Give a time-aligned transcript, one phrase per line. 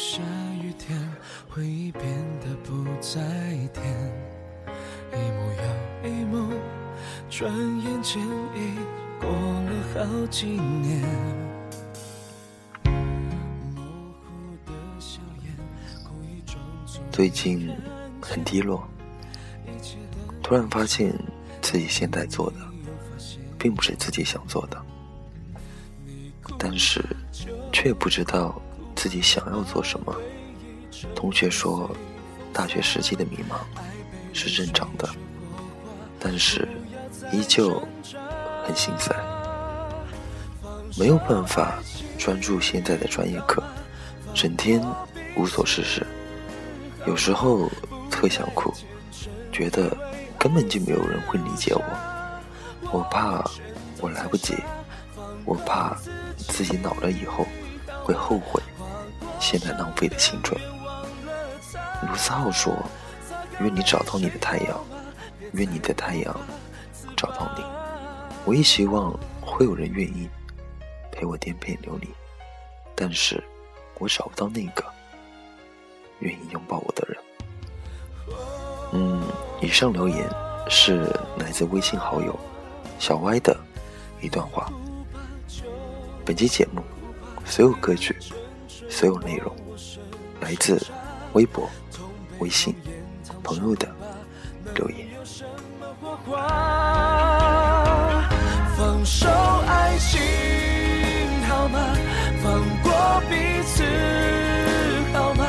[0.00, 0.22] 下
[0.62, 0.98] 雨天，
[1.46, 2.02] 回忆变
[2.40, 3.20] 得不再
[3.74, 3.84] 甜，
[5.12, 5.52] 一幕
[6.02, 6.54] 又一幕，
[7.28, 8.18] 转眼间
[8.56, 8.78] 已
[9.20, 11.04] 过了好几年。
[17.12, 17.70] 最近
[18.22, 18.82] 很低落，
[20.42, 21.14] 突然发现
[21.60, 22.56] 自己现在做的，
[23.58, 24.82] 并不是自己想做的，
[26.58, 27.04] 但是
[27.70, 28.58] 却不知道
[29.00, 30.14] 自己想要做什么。
[31.14, 31.90] 同学说，
[32.52, 33.56] 大学时期的迷茫
[34.34, 35.08] 是正常的，
[36.18, 36.68] 但是
[37.32, 37.82] 依旧
[38.62, 39.16] 很心塞，
[40.98, 41.78] 没有办法
[42.18, 43.62] 专注现在的专业课，
[44.34, 44.84] 整天
[45.34, 46.06] 无所事事，
[47.06, 47.70] 有时候
[48.10, 48.70] 特想哭，
[49.50, 49.96] 觉得
[50.38, 51.82] 根本就没有人会理解我，
[52.92, 53.42] 我怕
[54.02, 54.56] 我来不及，
[55.46, 55.96] 我怕
[56.36, 57.46] 自己老了以后
[58.04, 58.62] 会后悔。
[59.40, 60.60] 现在浪费的青春。
[62.06, 62.76] 卢思浩说
[63.60, 64.78] ：“愿你找到你的太阳，
[65.52, 66.40] 愿你的太阳
[67.16, 67.64] 找到你。”
[68.46, 70.28] 我也希望会有人愿意
[71.12, 72.08] 陪我颠沛流离，
[72.94, 73.42] 但是
[73.98, 74.84] 我找不到那个
[76.20, 77.18] 愿意拥抱我的人。
[78.92, 79.22] 嗯，
[79.60, 80.28] 以上留言
[80.68, 81.02] 是
[81.38, 82.38] 来自微信好友
[82.98, 83.56] 小歪的
[84.20, 84.72] 一段话。
[86.24, 86.82] 本期节目
[87.44, 88.16] 所有歌曲、
[88.90, 89.54] 所有内容
[90.40, 90.84] 来自
[91.32, 91.70] 微博、
[92.40, 92.74] 微信
[93.42, 93.88] 朋友的
[94.74, 95.06] 留言。
[96.02, 96.38] 火花，
[98.76, 99.28] 放手
[99.66, 100.20] 爱情
[101.48, 101.78] 好吗？
[102.42, 103.84] 放过彼此
[105.12, 105.46] 好吗？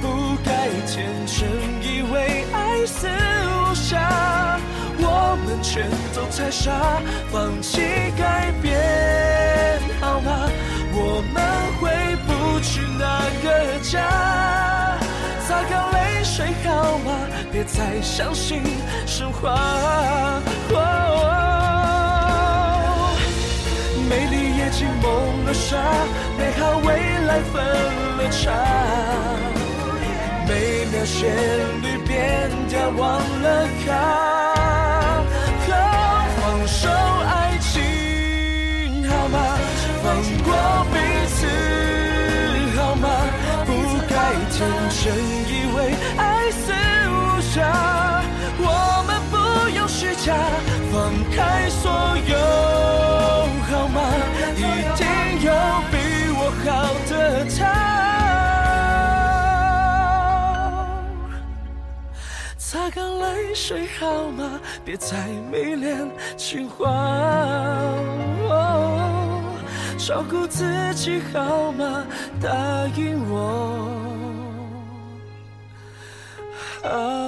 [0.00, 1.46] 不该天真
[1.82, 4.58] 以为爱似无暇，
[4.98, 7.80] 我们全都太傻，放弃
[8.16, 10.48] 改变好吗？
[10.92, 11.67] 我们
[13.58, 13.98] 那个家。
[15.46, 17.10] 擦干泪水好吗？
[17.50, 18.62] 别再相信
[19.06, 19.58] 神话。
[24.08, 25.76] 美丽夜景蒙了纱，
[26.38, 26.86] 美好未
[27.26, 27.64] 来分
[28.18, 28.52] 了叉。
[30.46, 31.28] 每秒旋
[31.82, 34.47] 律变调忘了卡。
[62.88, 64.58] 擦干泪水好吗？
[64.82, 66.86] 别再迷恋情话。
[69.98, 72.06] 照顾自己好吗？
[72.40, 72.48] 答
[72.96, 73.88] 应我
[76.82, 77.27] 好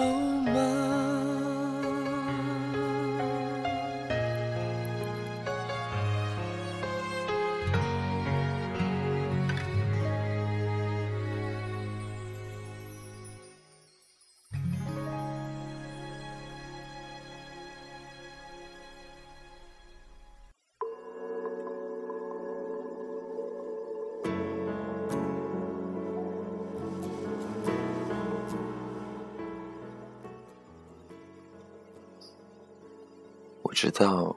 [33.82, 34.36] 知道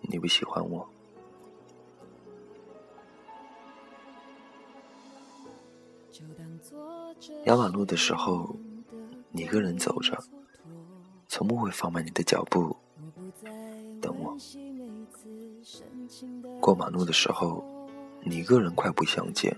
[0.00, 0.84] 你不喜欢我，
[7.44, 8.56] 压马路的时候，
[9.30, 10.18] 你一个人走着，
[11.28, 12.76] 从不会放慢你的脚步
[14.02, 14.36] 等我。
[16.60, 17.64] 过马路的时候，
[18.20, 19.56] 你一个人快步相见，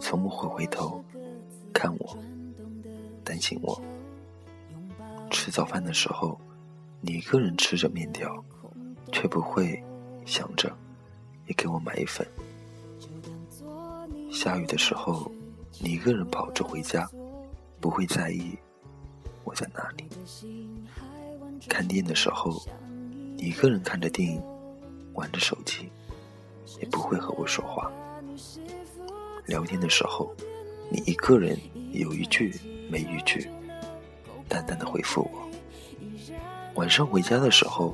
[0.00, 1.04] 从不会回头
[1.72, 2.18] 看我，
[3.22, 3.80] 担心我。
[5.30, 6.36] 吃早饭的时候。
[7.00, 8.44] 你一个人吃着面条，
[9.12, 9.82] 却不会
[10.26, 10.76] 想着
[11.46, 12.26] 也给我买一份。
[14.32, 15.30] 下雨的时候，
[15.80, 17.08] 你一个人跑着回家，
[17.80, 18.58] 不会在意
[19.44, 20.08] 我在哪里。
[21.68, 22.60] 看电影的时候，
[23.36, 24.42] 你一个人看着电影，
[25.14, 25.88] 玩着手机，
[26.80, 27.90] 也不会和我说话。
[29.46, 30.34] 聊天的时候，
[30.90, 31.56] 你一个人
[31.92, 32.52] 有一句
[32.90, 33.48] 没一句，
[34.48, 35.48] 淡淡的回复我。
[36.78, 37.92] 晚上回家的时候，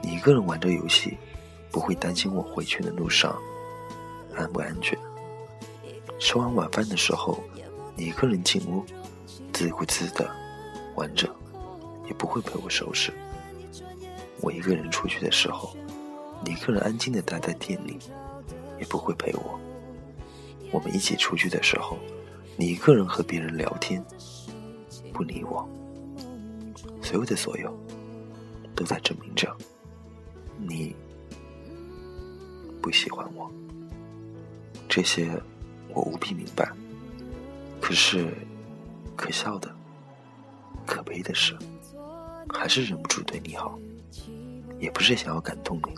[0.00, 1.18] 你一个人玩着游戏，
[1.68, 3.36] 不会担心我回去的路上
[4.36, 4.96] 安不安全。
[6.20, 7.42] 吃完晚饭的时候，
[7.96, 8.84] 你一个人进屋，
[9.52, 10.30] 自顾自的
[10.94, 11.28] 玩着，
[12.06, 13.12] 也不会陪我收拾。
[14.40, 15.76] 我一个人出去的时候，
[16.44, 17.98] 你一个人安静的待在店里，
[18.78, 19.58] 也不会陪我。
[20.70, 21.98] 我们一起出去的时候，
[22.56, 24.00] 你一个人和别人聊天，
[25.12, 25.68] 不理我。
[27.02, 27.76] 所有的所有，
[28.80, 29.54] 都在证明着
[30.56, 30.96] 你
[32.80, 33.52] 不喜欢我。
[34.88, 35.30] 这些
[35.90, 36.72] 我无比明白。
[37.78, 38.32] 可是，
[39.14, 39.70] 可笑的、
[40.86, 41.54] 可悲的是，
[42.48, 43.78] 还是忍不住对你好。
[44.78, 45.94] 也不是想要感动你，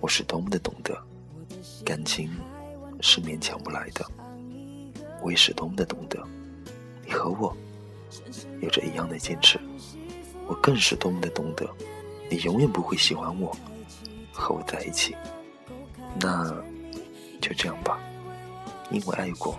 [0.00, 0.98] 我是多么的懂得，
[1.84, 2.30] 感情
[3.02, 4.10] 是勉强不来的。
[5.20, 6.18] 我也是多么的懂得，
[7.04, 7.54] 你和我
[8.62, 9.60] 有着一样的坚持。
[10.46, 11.68] 我更是多么的懂得，
[12.30, 13.56] 你永远不会喜欢我，
[14.32, 15.16] 和我在一起。
[16.20, 16.50] 那
[17.40, 17.98] 就这样吧，
[18.90, 19.58] 因为爱过，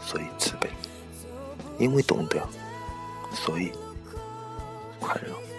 [0.00, 0.68] 所以慈悲；
[1.78, 2.46] 因为懂得，
[3.32, 3.72] 所以
[5.00, 5.53] 宽容。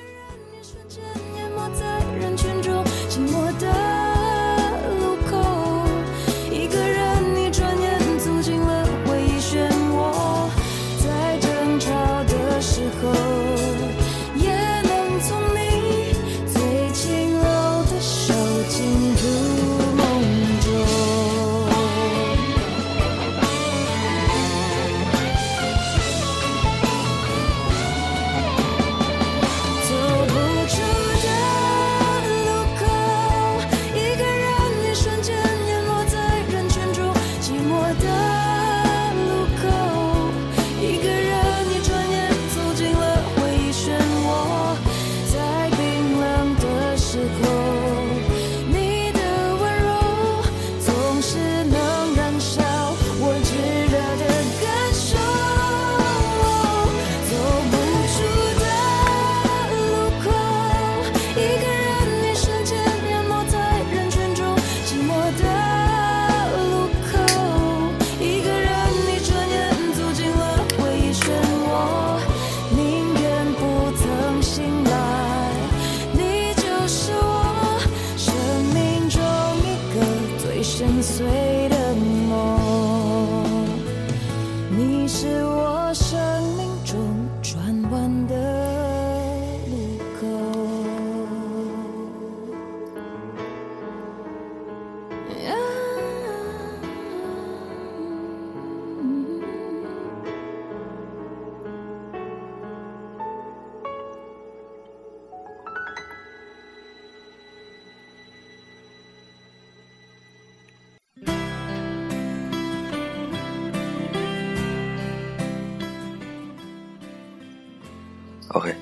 [118.55, 118.73] OK，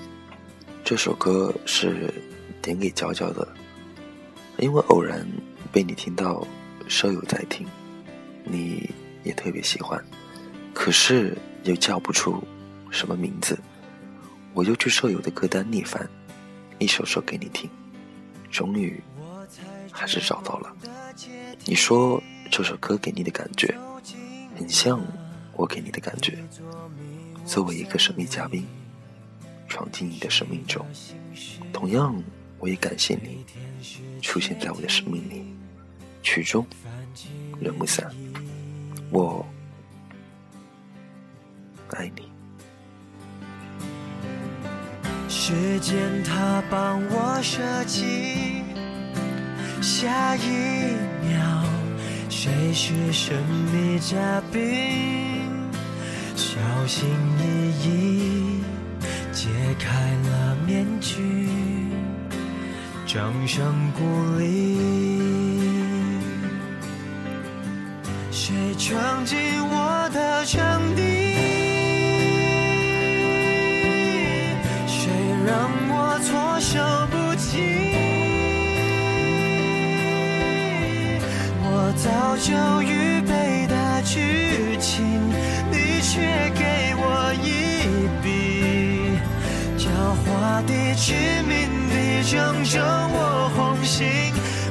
[0.84, 2.14] 这首歌是
[2.62, 3.48] 点给娇娇的，
[4.60, 5.28] 因为偶然
[5.72, 6.46] 被你听到，
[6.88, 7.66] 舍友在听，
[8.44, 8.88] 你
[9.24, 10.00] 也特别喜欢，
[10.76, 12.44] 可是又叫不出
[12.92, 13.58] 什么名字，
[14.54, 16.08] 我就去舍友的歌单逆翻，
[16.78, 17.68] 一首首给你听，
[18.52, 19.02] 终于
[19.92, 20.72] 还是找到了。
[21.66, 23.76] 你说这首歌给你的感觉，
[24.56, 25.02] 很像
[25.54, 26.38] 我给你的感觉，
[27.44, 28.64] 作为一个神秘嘉宾。
[29.74, 30.86] 闯进你的生命中，
[31.74, 32.16] 同样，
[32.60, 33.44] 我也感谢你
[34.22, 35.44] 出现在我的生命里。
[36.22, 36.64] 曲终
[37.60, 38.08] 人不散，
[39.10, 39.44] 我
[41.90, 42.32] 爱你。
[45.28, 48.62] 时间它帮我设计，
[49.82, 50.94] 下一
[51.28, 51.64] 秒
[52.30, 55.42] 谁是神秘嘉宾？
[56.36, 58.53] 小心翼翼。
[59.44, 59.90] 揭开
[60.30, 61.50] 了面具，
[63.06, 64.00] 掌声鼓
[64.40, 64.78] 励。
[68.32, 71.02] 谁闯进我的场地？
[74.88, 75.12] 谁
[75.46, 76.80] 让我措手
[77.12, 77.60] 不及？
[81.66, 82.08] 我早
[82.38, 82.56] 就
[91.04, 91.54] 猾的、致命
[91.90, 91.94] 的，
[92.24, 94.08] 正中我红心，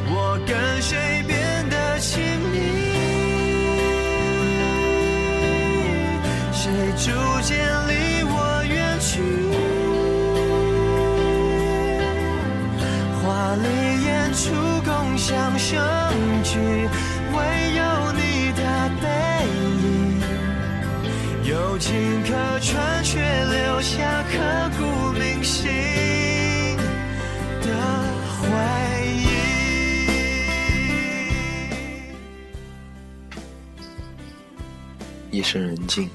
[0.06, 2.56] 我跟谁变得亲密？
[6.52, 7.10] 谁逐
[7.42, 7.58] 渐
[7.88, 7.92] 离
[8.24, 9.20] 我远去？
[13.22, 13.64] 华丽
[14.04, 14.42] 演出，
[14.84, 15.78] 共享盛
[16.42, 16.56] 举，
[17.32, 17.38] 唯
[17.76, 18.60] 有你的
[19.00, 19.04] 背
[19.82, 19.86] 影，
[21.44, 21.90] 有情
[22.24, 24.80] 可传，却留下刻骨
[25.12, 26.01] 铭心。
[35.42, 36.08] 夜深人静，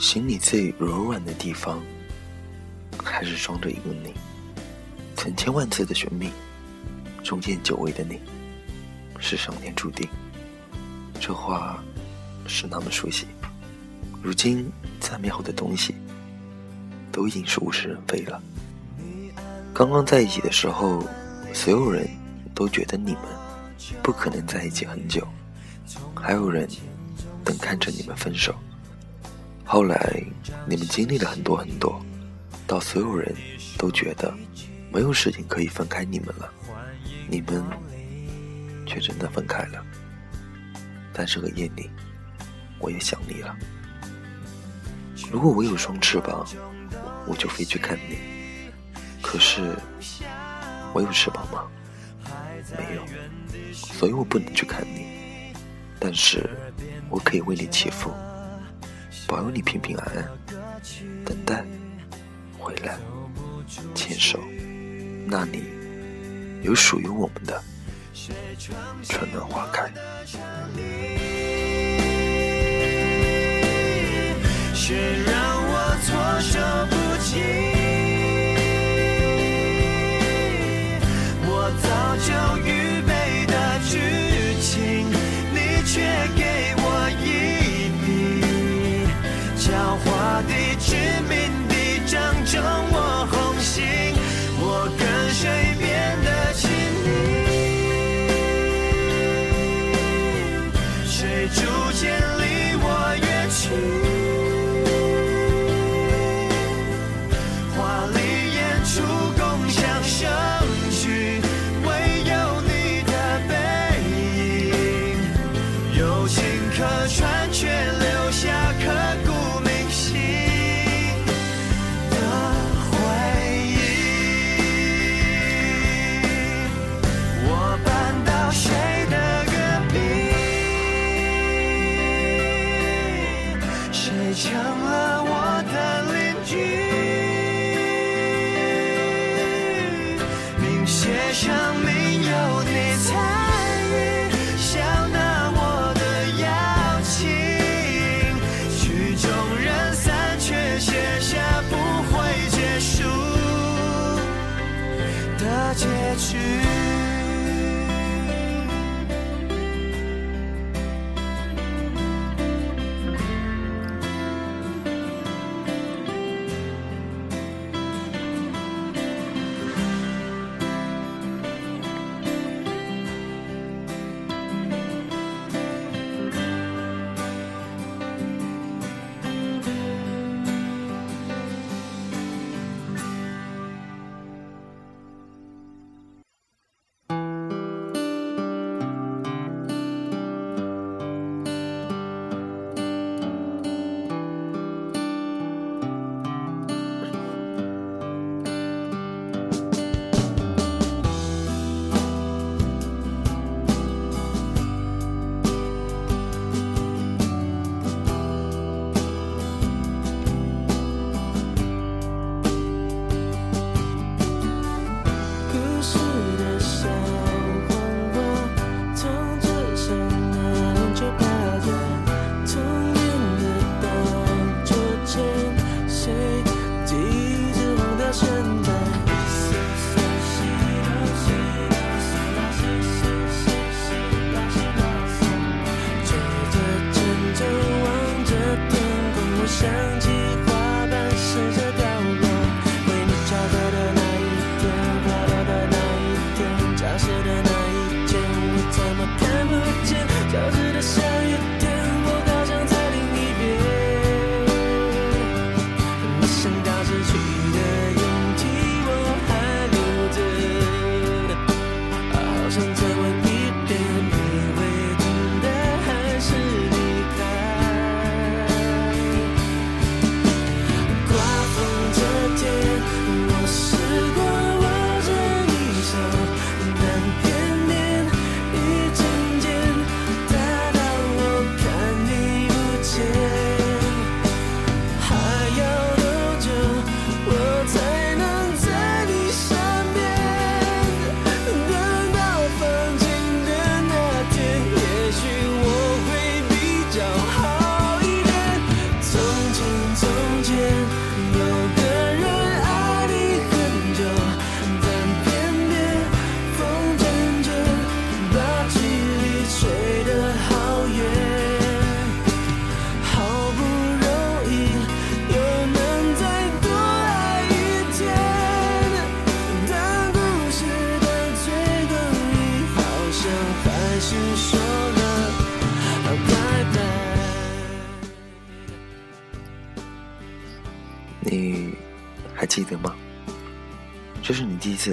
[0.00, 1.80] 心里最柔软的地方，
[3.00, 4.12] 还是装着一个你。
[5.16, 6.28] 成千万次的寻觅，
[7.22, 8.18] 中间久违的你，
[9.20, 10.08] 是上天注定。
[11.20, 11.80] 这话
[12.48, 13.28] 是那么熟悉，
[14.20, 14.68] 如今
[14.98, 15.94] 再美好的东西，
[17.12, 18.42] 都已经是物是人非了。
[19.72, 21.06] 刚刚在一起的时候，
[21.54, 22.08] 所有人
[22.56, 23.22] 都觉得你们
[24.02, 25.24] 不可能在一起很久，
[26.16, 26.68] 还有人。
[27.44, 28.54] 等看着你们分手，
[29.64, 30.22] 后来
[30.66, 32.00] 你们经历了很多很多，
[32.66, 33.34] 到所有人
[33.78, 34.32] 都觉得
[34.92, 36.52] 没有事情可以分开你们了，
[37.28, 37.64] 你们
[38.86, 39.84] 却真的分开了。
[41.12, 41.90] 在这个夜里，
[42.78, 43.56] 我也想你了。
[45.30, 46.46] 如果我有双翅膀，
[47.26, 48.18] 我就飞去看你。
[49.20, 49.74] 可是
[50.92, 51.64] 我有翅膀吗？
[52.76, 53.04] 没有，
[53.72, 55.01] 所以我不能去看你。
[56.02, 56.50] 但是。
[57.14, 58.10] 我可以为你祈福，
[59.26, 60.26] 保佑你平平安安。
[61.26, 61.62] 等待，
[62.58, 62.98] 回来，
[63.94, 64.40] 牵手，
[65.26, 65.62] 那里
[66.62, 67.62] 有属于我们的
[69.02, 69.92] 春暖花开。
[75.26, 75.32] 让
[75.62, 76.58] 我措手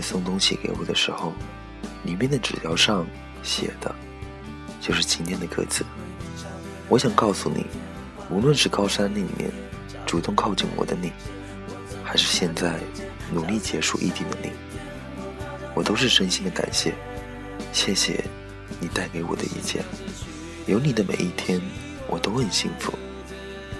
[0.09, 1.33] 送东西给我的时候，
[2.03, 3.05] 里面的纸条上
[3.43, 3.93] 写的，
[4.81, 5.85] 就是今天的歌词。
[6.87, 7.63] 我想告诉你，
[8.27, 9.51] 无论是高山里面
[10.07, 11.11] 主动靠近我的你，
[12.03, 12.79] 还是现在
[13.31, 14.49] 努力结束异地的你，
[15.75, 16.95] 我都是真心的感谢。
[17.71, 18.25] 谢谢
[18.79, 19.83] 你带给我的一切，
[20.65, 21.61] 有你的每一天，
[22.07, 22.91] 我都很幸福。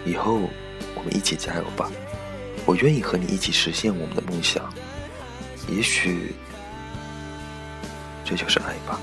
[0.05, 0.41] 以后
[0.93, 1.89] 我们一起加油吧，
[2.67, 4.71] 我愿意和你一起实现我们的梦想。
[5.69, 6.33] 也许，
[8.25, 8.99] 这就是爱吧。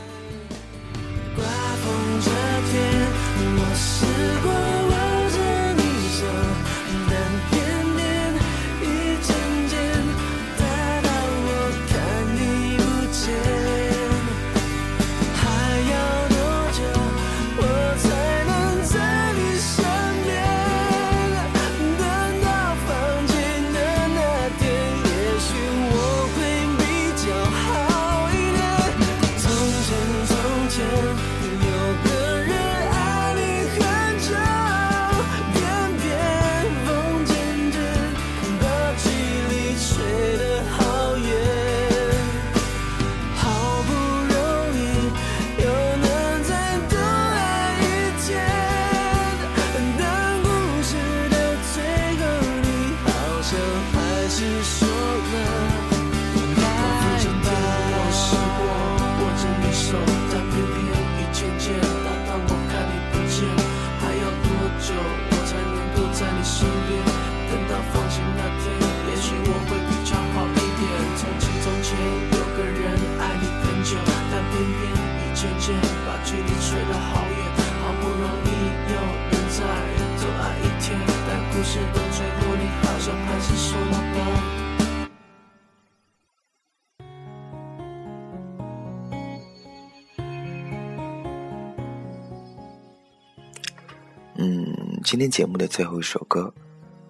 [95.06, 96.52] 今天节目的最后一首歌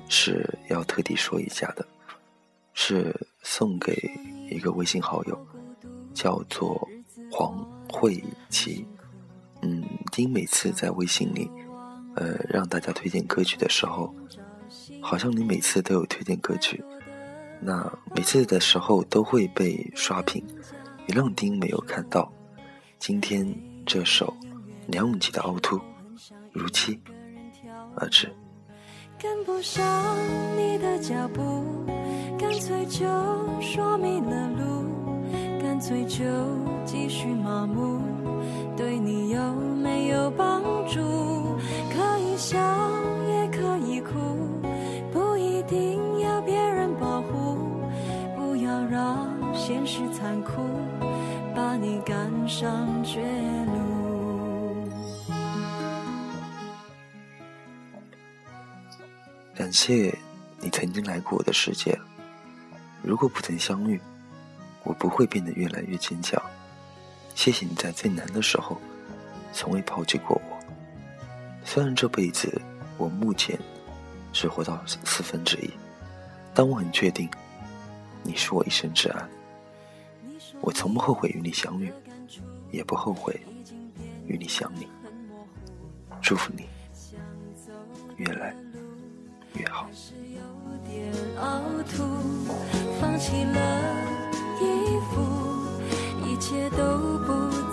[0.07, 1.89] 是要特地说一下的，
[2.75, 3.95] 是送给
[4.51, 5.47] 一个微信好友，
[6.13, 6.87] 叫做
[7.33, 7.57] 黄
[7.89, 8.85] 慧琪。
[9.63, 9.83] 嗯，
[10.13, 11.51] 丁每次在微信里，
[12.17, 14.15] 呃，让大家推荐歌曲的时候，
[15.01, 16.85] 好像你每次都有推荐歌曲，
[17.63, 20.45] 那每次的时候都会被刷屏，
[21.07, 22.31] 也让丁没有看到。
[22.99, 23.51] 今天
[23.87, 24.37] 这首
[24.87, 25.79] 梁咏琪的《凹凸》，
[26.53, 27.01] 如期。
[27.97, 28.31] 而至。
[29.19, 29.83] 跟不上
[30.57, 31.65] 你的脚步，
[32.39, 33.07] 干脆就
[33.61, 34.85] 说迷了路，
[35.63, 36.25] 干脆就
[36.85, 37.99] 继续麻木，
[38.77, 41.01] 对你有没有帮助？
[41.91, 42.59] 可以笑
[43.27, 44.13] 也可以哭，
[45.11, 47.57] 不一定要别人保护，
[48.37, 50.63] 不要让现实残酷
[51.55, 53.86] 把你赶上绝路。
[59.77, 60.17] 谢
[60.59, 61.97] 你曾经来过我的世界。
[63.03, 64.01] 如果不曾相遇，
[64.85, 66.43] 我不会变得越来越坚强。
[67.35, 68.81] 谢谢你在最难的时候，
[69.53, 70.57] 从未抛弃过我。
[71.63, 72.59] 虽然这辈子
[72.97, 73.59] 我目前
[74.33, 75.71] 只活到四分之一，
[76.55, 77.29] 但我很确定，
[78.23, 79.29] 你是我一生之安。
[80.63, 81.93] 我从不后悔与你相遇，
[82.73, 83.39] 也不后悔
[84.27, 84.89] 与你相离。
[86.23, 86.67] 祝福你，
[88.17, 88.57] 越来。
[89.73, 90.41] 还是有
[90.89, 92.05] 点凹凸
[93.01, 93.59] 放弃了
[94.61, 95.23] 衣服
[96.25, 97.66] 一切都不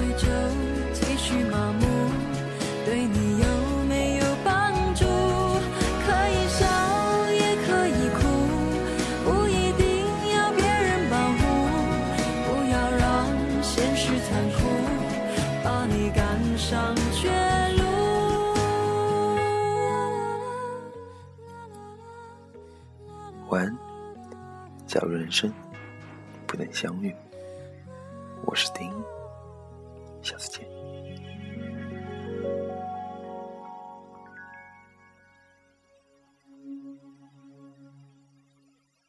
[0.00, 0.26] 会就
[0.94, 1.84] 继续麻木，
[2.86, 3.44] 对你有
[3.86, 5.04] 没有帮助？
[5.04, 6.64] 可以笑，
[7.30, 8.20] 也可以哭，
[9.24, 9.84] 不一定
[10.34, 11.40] 要别人保护，
[12.46, 13.28] 不要让
[13.62, 14.58] 现实残酷，
[15.62, 16.24] 把你赶
[16.56, 17.28] 上绝
[17.76, 17.84] 路。
[23.50, 23.76] 晚安。
[24.86, 25.52] 假如人生
[26.46, 27.14] 不能相遇。